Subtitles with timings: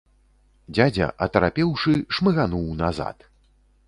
[0.77, 3.17] Дзядзя, атарапеўшы, шмыгануў назад.